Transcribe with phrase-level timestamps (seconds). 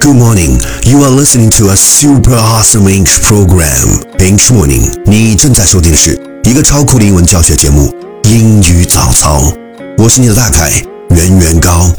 [0.00, 0.58] Good morning.
[0.84, 4.00] You are listening to a super awesome English program.
[4.18, 4.90] English morning.
[5.04, 7.94] 你正在收听的是一个超酷的英文教学节目
[8.28, 9.38] 《英语早操》。
[9.98, 10.72] 我是你的大凯，
[11.10, 11.92] 原原高。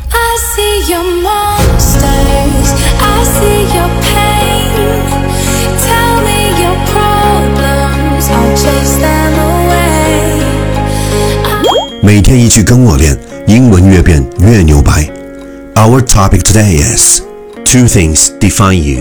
[15.75, 17.30] I topic today is.
[17.70, 18.98] two things define you: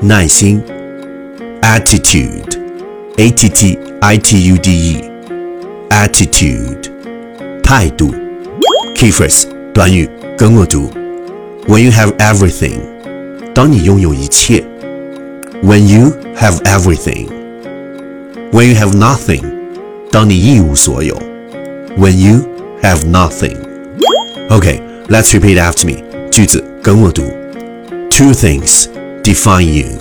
[0.00, 0.60] 耐心；
[1.62, 4.98] attitude，A T T I T U D
[5.90, 6.90] E，attitude，
[7.62, 8.14] 态度。
[8.94, 10.90] Key phrase 短语跟我读：
[11.66, 12.78] When you have everything，
[13.54, 14.62] 当你拥有一切；
[15.62, 19.42] When you have everything，When you have nothing，
[20.10, 21.16] 当你一无所有；
[21.98, 22.40] When you
[22.82, 26.02] have nothing。Okay, let's repeat after me.
[26.30, 27.22] 句子跟我读。
[28.19, 28.87] Two things
[29.23, 29.97] define you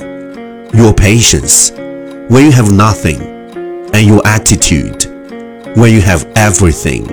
[0.75, 1.71] your patience
[2.29, 3.23] when you have nothing,
[3.95, 5.07] and your attitude
[5.77, 7.07] when you have everything.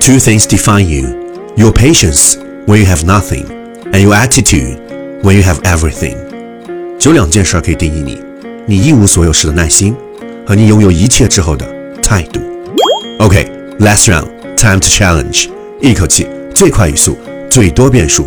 [0.00, 3.44] Two things define you your patience when you have nothing,
[3.92, 4.78] and your attitude
[5.22, 6.16] when you have everything.
[13.20, 13.46] okay
[13.78, 15.50] last round, time to challenge.
[15.82, 17.18] 一口气，最快语速，
[17.50, 18.26] 最多遍数。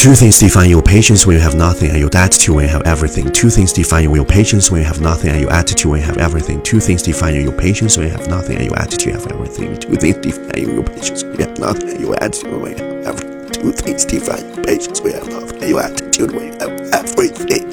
[0.00, 2.82] Two things define your patience when you have nothing, and your attitude when you have
[2.86, 3.28] everything.
[3.32, 6.18] Two things define your patience when you have nothing, and your attitude when you have
[6.18, 6.62] everything.
[6.62, 9.76] Two things define your patience when you have nothing, and your attitude have everything.
[9.80, 13.04] Two things define your patience when you have nothing, and your attitude when you have
[13.04, 13.50] everything.
[13.50, 16.70] Two things define your patience when you have nothing, and your attitude when you have
[16.92, 17.64] everything.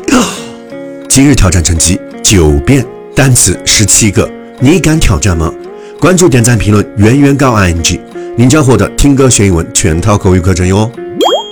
[1.07, 2.83] 今日挑战成绩九遍，
[3.15, 4.27] 单词十七个，
[4.59, 5.53] 你敢挑战吗？
[5.99, 7.99] 关注、点赞、评论，圆圆高 ing，
[8.35, 10.91] 您将获得听歌学英文全套口语课程哟。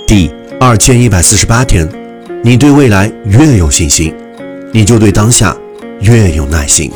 [0.08, 1.87] 第 二千一百四十八天，
[2.43, 4.13] 你对未来越有信心，
[4.73, 5.55] 你就对当下
[6.01, 6.91] 越有耐心。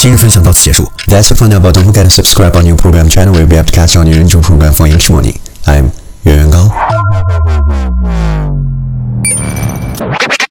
[0.00, 0.90] 今日分享到此结束。
[1.08, 3.32] That's it for now, but don't forget to subscribe on your program channel.
[3.32, 5.34] We'll be able to catch on your new program for English morning.
[5.64, 6.05] I'm。